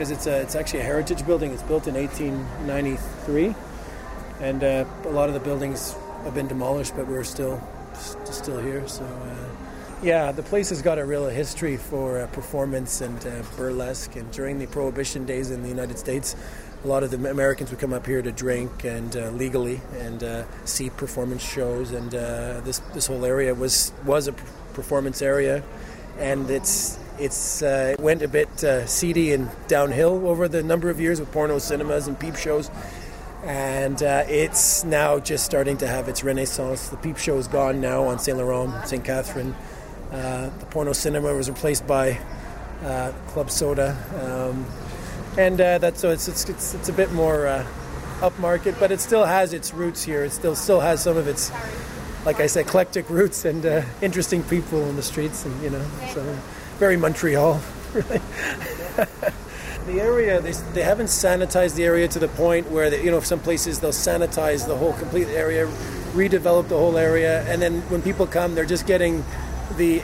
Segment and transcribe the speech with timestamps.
[0.00, 1.52] because it's a, it's actually a heritage building.
[1.52, 3.54] It's built in 1893,
[4.40, 7.62] and uh, a lot of the buildings have been demolished, but we're still
[8.24, 8.88] still here.
[8.88, 9.04] So.
[9.04, 9.34] Uh,
[10.02, 14.16] yeah, the place has got a real history for uh, performance and uh, burlesque.
[14.16, 16.34] And during the Prohibition days in the United States,
[16.82, 20.24] a lot of the Americans would come up here to drink and uh, legally and
[20.24, 21.90] uh, see performance shows.
[21.90, 22.10] And
[22.64, 24.32] this this whole area was was a
[24.72, 25.62] performance area,
[26.18, 28.48] and it's it's uh, it went a bit
[28.88, 32.70] seedy and downhill over the number of years with porno cinemas and peep shows
[33.44, 36.88] and uh, it's now just starting to have its renaissance.
[36.88, 39.54] The peep show is gone now on Saint Laurent, Saint Catherine.
[40.10, 42.18] Uh, the porno cinema was replaced by
[42.82, 44.66] uh, Club Soda, um,
[45.38, 47.66] and uh, that's so it's, it's, it's it's a bit more uh,
[48.18, 50.24] upmarket, but it still has its roots here.
[50.24, 51.52] It still still has some of its,
[52.26, 55.86] like I said, eclectic roots and uh, interesting people on the streets, and you know,
[56.12, 56.38] so
[56.80, 57.60] very Montreal,
[57.92, 58.20] really.
[59.86, 63.20] the area they, they haven't sanitized the area to the point where they, you know
[63.20, 65.66] some places they'll sanitize the whole complete area
[66.12, 69.24] redevelop the whole area and then when people come they're just getting
[69.76, 70.02] the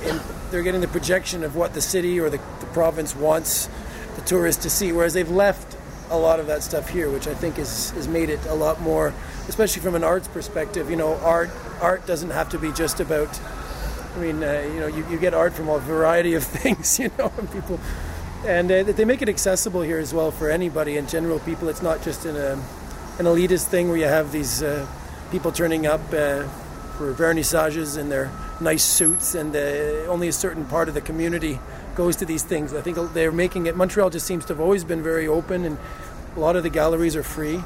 [0.50, 3.68] they're getting the projection of what the city or the, the province wants
[4.14, 5.76] the tourists to see whereas they've left
[6.10, 8.80] a lot of that stuff here which i think is has made it a lot
[8.80, 9.14] more
[9.48, 13.40] especially from an arts perspective you know art art doesn't have to be just about
[14.16, 17.10] i mean uh, you know you, you get art from a variety of things you
[17.18, 17.78] know and people
[18.46, 21.68] and uh, they make it accessible here as well for anybody and general people.
[21.68, 22.52] It's not just in a,
[23.18, 24.86] an elitist thing where you have these uh,
[25.30, 26.46] people turning up uh,
[26.96, 31.58] for vernissages in their nice suits, and uh, only a certain part of the community
[31.94, 32.72] goes to these things.
[32.72, 33.76] I think they're making it.
[33.76, 35.78] Montreal just seems to have always been very open, and
[36.36, 37.62] a lot of the galleries are free.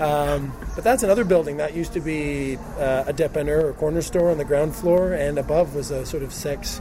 [0.00, 4.30] Um, but that's another building that used to be uh, a dépanneur or corner store
[4.30, 6.80] on the ground floor, and above was a sort of sex.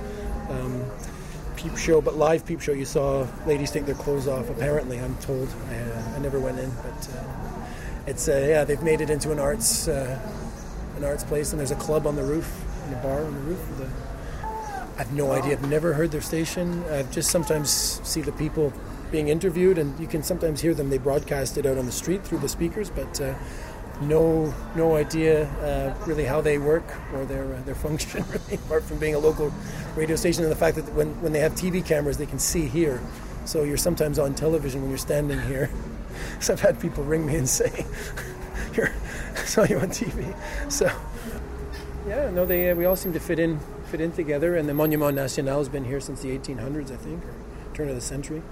[0.50, 0.84] Um,
[1.56, 4.50] peep show, but live peep show, you saw ladies take their clothes off.
[4.50, 5.48] Apparently, I'm told.
[5.70, 7.23] I, uh, I never went in, but uh,
[8.08, 10.20] it's uh, yeah, they've made it into an arts uh,
[10.98, 13.42] an arts place, and there's a club on the roof, and a bar on the
[13.42, 13.60] roof.
[13.77, 13.89] The,
[14.98, 15.54] I've no idea.
[15.54, 16.83] I've never heard their station.
[16.86, 17.70] I've just sometimes
[18.04, 18.73] see the people
[19.14, 20.90] being interviewed, and you can sometimes hear them.
[20.90, 23.36] They broadcast it out on the street through the speakers, but uh,
[24.02, 28.84] no no idea uh, really how they work or their uh, their function really, apart
[28.84, 29.54] from being a local
[29.96, 32.68] radio station and the fact that when, when they have TV cameras they can see
[32.68, 33.00] here.
[33.46, 35.70] So you're sometimes on television when you're standing here.
[36.40, 37.88] So I've had people ring me and say
[38.76, 38.94] here
[39.36, 40.36] I saw you on TV
[40.72, 40.86] so
[42.08, 43.60] yeah no they uh, we all seem to fit in
[43.90, 47.26] fit in together and the Monument National has been here since the 1800s I think
[47.26, 47.34] or
[47.74, 48.44] turn of the century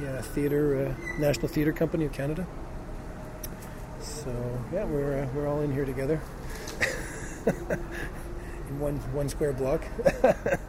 [0.00, 2.46] the uh, theater uh, National Theatre Company of Canada
[4.22, 6.20] so yeah, we're uh, we're all in here together
[8.68, 9.82] in one one square block.